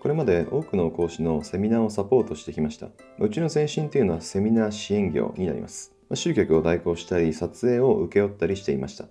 [0.00, 2.88] これまで多くの講師のセミナーをサポートしてきました。
[3.18, 5.92] うちの先進というのはセミナー支援業になります。
[6.14, 9.04] 集客を代行したり、撮影を請け負ったりしていました。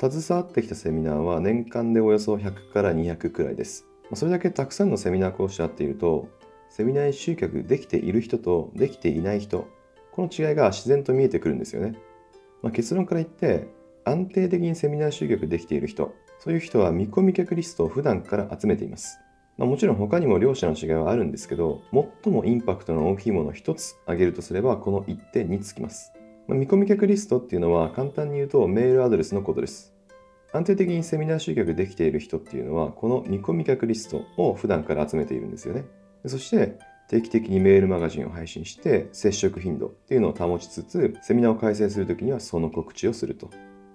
[0.00, 3.86] 携わってきたセミナーは年間でおよそ100から200くらいです。
[4.14, 6.28] それだけたくさんのセミナー講師と会っていると、
[6.70, 9.68] セミナーに集客できている人とできていない人、
[10.12, 11.94] この違いが自然と見えてくるんですよね。
[12.62, 13.68] まあ、結論から言って、
[14.06, 19.18] 安定的にセミナー集客できている人、そういう人は見込み客リストを普段から集めています。
[19.60, 21.82] まあ、もちろん他にも両者の違いはあるんですけど、
[22.24, 26.14] 最もインパクトの大きいものを1つ挙げるとすれば、この1点につきます。
[26.48, 29.92] まあ、見込み客リストっていうのは簡単に言うとメールアドレスのことです。
[30.54, 35.84] 安定的にセミナー集客できている人っていうのは、この見込み客リストを普段から集めているんですよね。
[36.24, 36.78] そして、
[37.10, 43.50] 定期的にメールマガジンを配信して、接触頻度っていうのを保ちつつ、セミナーを開催するときにはその告知をすると。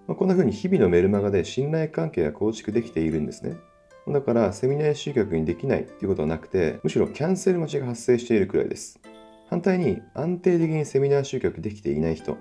[0.06, 3.58] まあ、こんな風に日々のメルマガで信頼関係が構築できているんですね。
[4.08, 9.00] だから、セミナー集客にできないっていうことはなくて、むしろキャンセル待ちが発生しているくらいです。
[9.50, 12.38] 反対に、安定的にセミナー集客できていない人、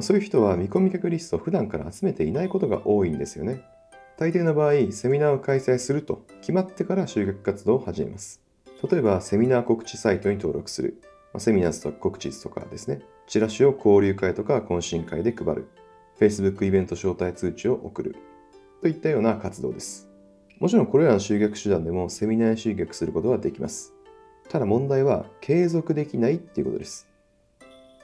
[0.00, 3.62] そういう人は見込み客リストを普段から集めていないことが多いんですよね。
[4.16, 8.40] 大抵の場合、セミナーを開催すると決まってから集客活動を始めます。
[8.90, 11.00] 例えば、セミナー告知サイトに登録する。
[11.38, 13.02] セミナーズとか告知とかですね。
[13.26, 15.68] チラシを交流会とか懇親会で配る。
[16.18, 18.16] Facebook イベント招待通知を送る。
[18.80, 20.13] といったような活動です。
[20.60, 23.92] もちろんこれらの集客手段でもセミナーに集客することはできます。
[24.48, 27.08] ただ問題は継続できないっていうことです。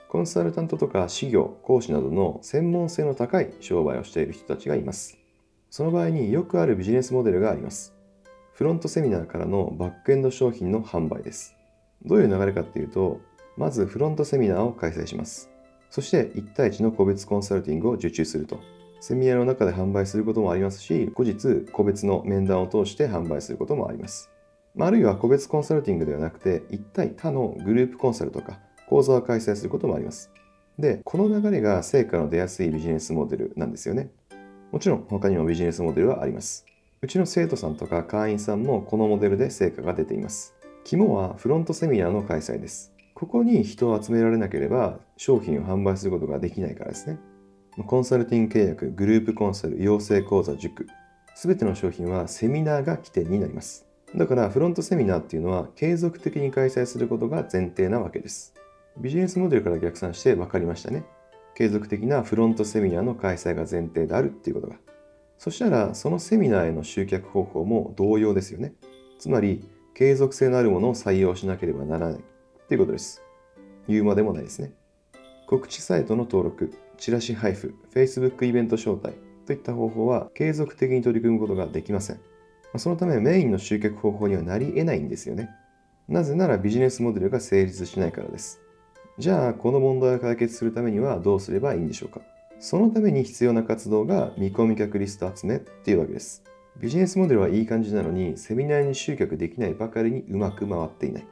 [0.08, 5.18] コンサルタントとか事業、講師などの専門性の高い商売をしている人たちがいます。
[5.70, 7.94] その場合によくあるビジネスモデルがあります。
[8.54, 11.56] フロントセミナーからのバックエンド商品の販売です。
[12.04, 13.20] どういう流れかっていうと、
[13.56, 15.48] まずフロントセミナーを開催します。
[15.90, 18.58] そして1対1の個別コンサルティングを受注すると。
[19.00, 24.30] セミナーの中で販売することもありますし、後日個別の面談を通して販売することもあります。
[24.78, 30.30] あるいは個別コンサルティングではなくて、1対他のグループコンサルとか講座を開催することもあります。
[30.78, 34.10] で、この流れが成果の出やすいビジネスモデルなんですよね。
[34.70, 36.66] もちろん他にもビジネスモデルはあります。
[37.02, 40.54] うちの生徒さんとか会員さんもこのモデルで成果が出ています。
[40.84, 42.92] 肝はフロントセミナーの開催です。
[43.14, 47.18] ここに人を集められなければ商品を販売することができないからですね。
[47.86, 50.86] コンサルティング契約、グループコンサル、養成講座、塾。
[51.34, 53.86] すべての商品はセミナーが起点になります。
[54.14, 58.54] だからフロントセミナーっていうのは継続的に開催することが前提なわけです。
[58.98, 61.04] ビジネスモデルから逆算して分かりましたね。
[61.54, 64.76] 継続的なフロントセミナーの開催が前提であるっていうことが。
[65.38, 68.74] そしたら、そのセミナーへの集客方法も同様ですよね。
[69.18, 72.22] つまり、継続性のあるものを採用しなければならないっ
[72.68, 73.22] ていうことです。
[73.88, 74.72] 言うまでもないですね。
[75.46, 79.14] 告知サイトの登録、チラシ配布、Facebook イベント招待
[79.46, 82.20] といった方法は継続的に取り組むことができません。
[82.76, 85.48] そのためメインの集客方法にはなり得ないんですよね。
[86.08, 88.60] なぜならビジネスモデルが成立しないからです。
[89.18, 92.20] じゃあ、この問題を解決するためにはどうすればいいんでしょうか
[92.58, 96.44] そのために必要な活動が見込み客リスト集めっていうわけです。
[96.78, 101.26] ビジネスモデルはいい感じなのに、セミナーに集客できないばかりにうまく回っていない。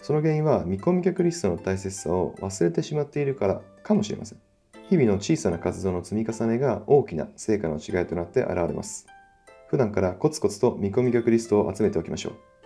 [0.00, 4.51] その原因は見込み客リストの大切さを忘れてしまっているからかもしれません。
[4.92, 9.06] 日々の小さな活動の積み重ねが大きな成果の違いとなって現れます。
[9.68, 12.61] 普段からコツコツと見込み客リストを集めておきましょう。